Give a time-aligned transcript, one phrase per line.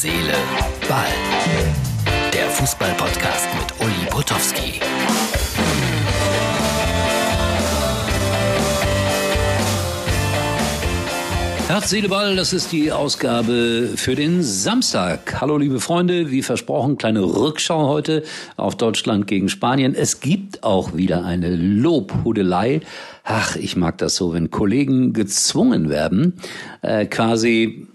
[0.00, 0.32] Seele,
[0.88, 1.06] Ball.
[2.32, 4.78] Der Fußball-Podcast mit Uli Potowski.
[11.66, 15.40] Herz, Seele, Ball, das ist die Ausgabe für den Samstag.
[15.40, 18.22] Hallo liebe Freunde, wie versprochen, kleine Rückschau heute
[18.56, 19.96] auf Deutschland gegen Spanien.
[19.96, 22.82] Es gibt auch wieder eine Lobhudelei.
[23.24, 26.34] Ach, ich mag das so, wenn Kollegen gezwungen werden,
[26.82, 27.88] äh, quasi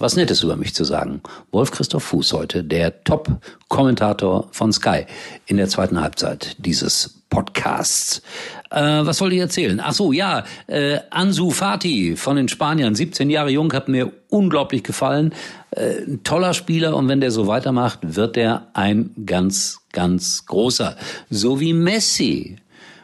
[0.00, 1.20] was Nettes über mich zu sagen.
[1.50, 5.06] Wolf Christoph Fuß heute, der Top-Kommentator von Sky
[5.46, 8.22] in der zweiten Halbzeit dieses Podcasts.
[8.70, 9.80] Äh, was wollte ich erzählen?
[9.82, 14.82] Ach so, ja, äh, Ansu Fati von den Spaniern, 17 Jahre jung, hat mir unglaublich
[14.82, 15.32] gefallen.
[15.70, 20.96] Äh, ein toller Spieler und wenn der so weitermacht, wird er ein ganz, ganz großer.
[21.30, 22.56] So wie Messi.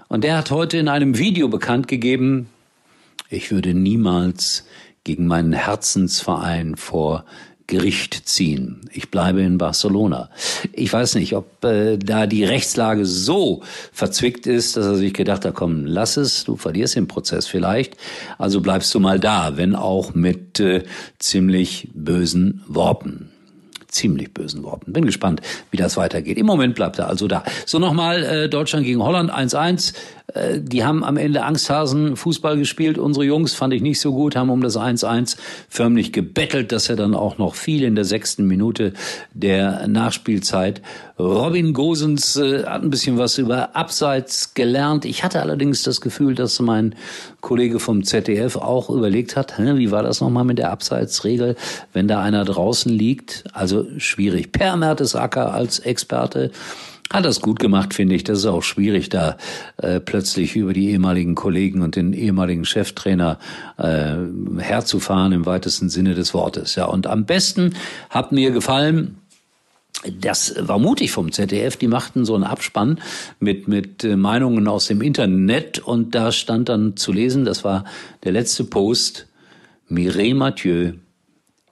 [0.09, 2.49] Und der hat heute in einem Video bekannt gegeben,
[3.31, 4.67] ich würde niemals
[5.05, 7.25] gegen meinen Herzensverein vor
[7.67, 8.81] Gericht ziehen.
[8.93, 10.29] Ich bleibe in Barcelona.
[10.73, 15.45] Ich weiß nicht, ob äh, da die Rechtslage so verzwickt ist, dass er sich gedacht
[15.45, 17.97] hat, komm, lass es, du verlierst den Prozess vielleicht,
[18.37, 20.83] also bleibst du mal da, wenn auch mit äh,
[21.19, 23.33] ziemlich bösen Worten
[23.93, 24.93] ziemlich bösen Worten.
[24.93, 26.39] Bin gespannt, wie das weitergeht.
[26.39, 27.45] Im Moment bleibt er also da.
[27.67, 29.93] So nochmal äh, Deutschland gegen Holland 1-1.
[30.35, 32.99] Äh, die haben am Ende Angsthasen Fußball gespielt.
[32.99, 35.37] Unsere Jungs fand ich nicht so gut, haben um das 1-1
[35.69, 38.93] förmlich gebettelt, dass er dann auch noch viel in der sechsten Minute
[39.33, 40.83] der Nachspielzeit.
[41.19, 45.05] Robin Gosens äh, hat ein bisschen was über Abseits gelernt.
[45.05, 46.95] Ich hatte allerdings das Gefühl, dass mein
[47.41, 51.57] Kollege vom ZDF auch überlegt hat, wie war das nochmal mit der Abseitsregel,
[51.93, 53.45] wenn da einer draußen liegt?
[53.53, 54.53] Also schwierig.
[54.53, 56.51] Per Mertesacker als Experte
[57.13, 58.25] hat das gut gemacht, finde ich.
[58.25, 59.37] Das ist auch schwierig, da
[59.77, 63.39] äh, plötzlich über die ehemaligen Kollegen und den ehemaligen Cheftrainer
[63.79, 64.15] äh,
[64.59, 66.75] herzufahren im weitesten Sinne des Wortes.
[66.75, 67.75] Ja, und am besten
[68.11, 69.19] hat mir gefallen,
[70.11, 71.77] das war mutig vom ZDF.
[71.77, 73.01] Die machten so einen Abspann
[73.39, 77.85] mit, mit äh, Meinungen aus dem Internet und da stand dann zu lesen, das war
[78.25, 79.29] der letzte Post,
[79.89, 80.93] Mireille Mathieu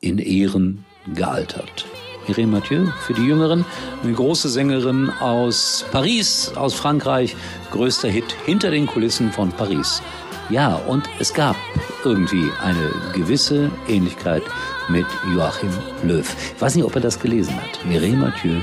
[0.01, 1.87] in Ehren gealtert.
[2.31, 3.65] Mireille Mathieu für die Jüngeren,
[4.05, 7.35] eine große Sängerin aus Paris, aus Frankreich,
[7.73, 10.01] größter Hit hinter den Kulissen von Paris.
[10.49, 11.57] Ja, und es gab
[12.05, 14.45] irgendwie eine gewisse Ähnlichkeit
[14.89, 15.71] mit Joachim
[16.05, 16.37] Löw.
[16.55, 17.85] Ich weiß nicht, ob er das gelesen hat.
[17.85, 18.61] Mireille Mathieu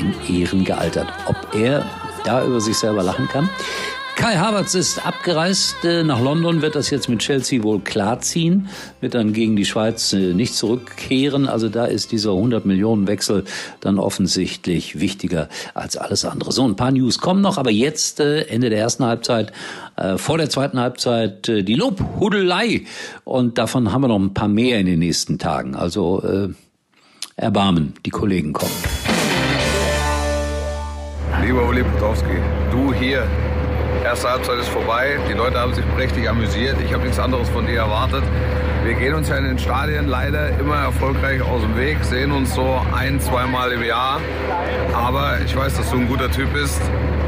[0.00, 1.06] in Ehren gealtert.
[1.26, 1.86] Ob er
[2.24, 3.48] da über sich selber lachen kann?
[4.16, 8.68] Kai Havertz ist abgereist äh, nach London, wird das jetzt mit Chelsea wohl klarziehen,
[9.00, 11.48] wird dann gegen die Schweiz äh, nicht zurückkehren.
[11.48, 13.44] Also da ist dieser 100 Millionen Wechsel
[13.80, 16.52] dann offensichtlich wichtiger als alles andere.
[16.52, 19.52] So, ein paar News kommen noch, aber jetzt äh, Ende der ersten Halbzeit,
[20.16, 22.82] vor der zweiten Halbzeit die Lobhudelei
[23.22, 25.76] und davon haben wir noch ein paar mehr in den nächsten Tagen.
[25.76, 26.48] Also äh,
[27.36, 28.72] Erbarmen, die Kollegen kommen.
[31.44, 32.38] Lieber Uli Potowski,
[32.72, 33.28] du hier
[34.02, 35.18] Erste Halbzeit ist vorbei.
[35.28, 36.76] Die Leute haben sich prächtig amüsiert.
[36.84, 38.22] Ich habe nichts anderes von dir erwartet.
[38.84, 42.54] Wir gehen uns ja in den Stadien leider immer erfolgreich aus dem Weg, sehen uns
[42.54, 44.20] so ein, zweimal im Jahr.
[44.94, 46.80] Aber ich weiß, dass du ein guter Typ bist.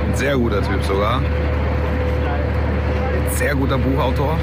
[0.06, 1.22] Ein sehr guter Typ sogar.
[3.30, 4.38] Sehr guter Buchautor.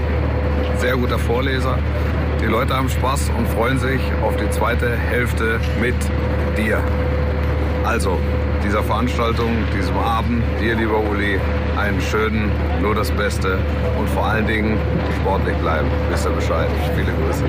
[0.78, 1.78] Sehr guter Vorleser.
[2.42, 5.96] Die Leute haben Spaß und freuen sich auf die zweite Hälfte mit
[6.58, 6.82] dir.
[7.84, 8.18] Also,
[8.64, 11.38] dieser Veranstaltung, diesem Abend, dir, lieber Uli,
[11.78, 12.50] einen schönen,
[12.82, 13.60] nur das Beste
[14.00, 14.78] und vor allen Dingen
[15.20, 15.90] sportlich bleiben.
[16.10, 16.70] Wisst ihr Bescheid.
[16.96, 17.44] Viele Grüße.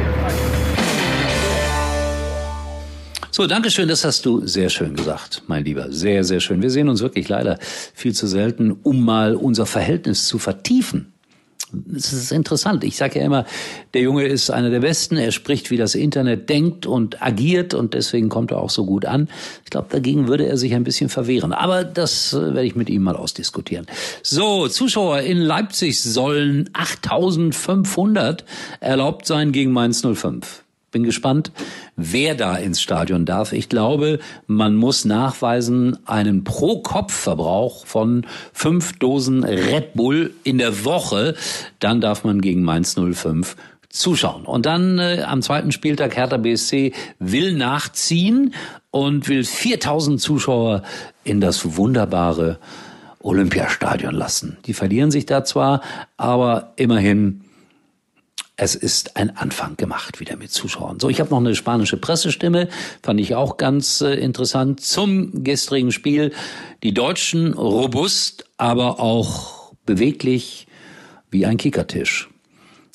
[3.30, 5.90] So, danke schön, das hast du sehr schön gesagt, mein Lieber.
[5.90, 6.62] Sehr, sehr schön.
[6.62, 7.58] Wir sehen uns wirklich leider
[7.94, 11.13] viel zu selten, um mal unser Verhältnis zu vertiefen
[11.94, 12.84] es ist interessant.
[12.84, 13.44] Ich sage ja immer,
[13.92, 15.16] der Junge ist einer der Besten.
[15.16, 19.04] Er spricht, wie das Internet denkt und agiert und deswegen kommt er auch so gut
[19.04, 19.28] an.
[19.64, 21.52] Ich glaube, dagegen würde er sich ein bisschen verwehren.
[21.52, 23.86] Aber das äh, werde ich mit ihm mal ausdiskutieren.
[24.22, 28.44] So, Zuschauer in Leipzig sollen 8500
[28.80, 30.63] erlaubt sein gegen Mainz 05
[30.94, 31.52] bin gespannt,
[31.96, 33.52] wer da ins Stadion darf.
[33.52, 38.24] Ich glaube, man muss nachweisen einen Pro-Kopf-Verbrauch von
[38.54, 41.34] fünf Dosen Red Bull in der Woche.
[41.80, 43.56] Dann darf man gegen Mainz 05
[43.90, 44.44] zuschauen.
[44.44, 48.54] Und dann äh, am zweiten Spieltag Hertha BSC will nachziehen
[48.90, 50.82] und will 4000 Zuschauer
[51.24, 52.58] in das wunderbare
[53.20, 54.58] Olympiastadion lassen.
[54.66, 55.80] Die verlieren sich da zwar,
[56.16, 57.43] aber immerhin
[58.56, 61.00] es ist ein Anfang gemacht wieder mit Zuschauern.
[61.00, 62.68] So, ich habe noch eine spanische Pressestimme,
[63.02, 66.32] fand ich auch ganz äh, interessant zum gestrigen Spiel.
[66.82, 70.66] Die Deutschen robust, aber auch beweglich
[71.30, 72.28] wie ein Kickertisch.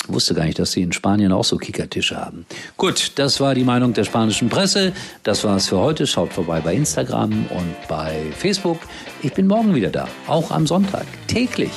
[0.07, 2.45] wusste gar nicht, dass sie in Spanien auch so Kickertische haben.
[2.77, 4.93] Gut, das war die Meinung der spanischen Presse.
[5.23, 6.07] Das war's für heute.
[6.07, 8.79] Schaut vorbei bei Instagram und bei Facebook.
[9.21, 11.73] Ich bin morgen wieder da, auch am Sonntag, täglich.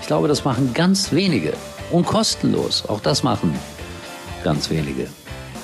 [0.00, 1.52] Ich glaube, das machen ganz wenige
[1.90, 2.84] und kostenlos.
[2.88, 3.54] Auch das machen
[4.42, 5.08] ganz wenige.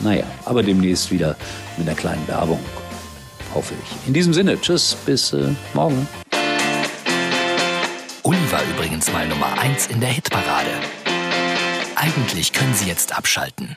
[0.00, 1.36] Naja, aber demnächst wieder
[1.76, 2.60] mit einer kleinen Werbung.
[3.54, 4.06] Hoffe ich.
[4.06, 6.06] In diesem Sinne, tschüss, bis äh, morgen.
[8.22, 10.70] Uli war übrigens mal Nummer 1 in der Hitparade.
[11.94, 13.76] Eigentlich können Sie jetzt abschalten.